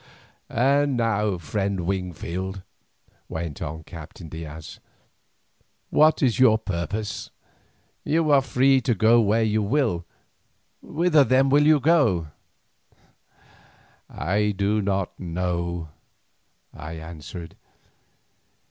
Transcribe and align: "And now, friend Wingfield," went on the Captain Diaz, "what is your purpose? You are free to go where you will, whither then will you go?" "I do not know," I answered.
"And 0.49 0.97
now, 0.97 1.37
friend 1.37 1.81
Wingfield," 1.81 2.63
went 3.29 3.61
on 3.61 3.77
the 3.77 3.83
Captain 3.83 4.29
Diaz, 4.29 4.79
"what 5.91 6.23
is 6.23 6.39
your 6.39 6.57
purpose? 6.57 7.29
You 8.03 8.31
are 8.31 8.41
free 8.41 8.81
to 8.81 8.95
go 8.95 9.21
where 9.21 9.43
you 9.43 9.61
will, 9.61 10.07
whither 10.81 11.23
then 11.23 11.49
will 11.49 11.67
you 11.67 11.79
go?" 11.79 12.29
"I 14.09 14.55
do 14.57 14.81
not 14.81 15.19
know," 15.19 15.89
I 16.73 16.93
answered. 16.93 17.55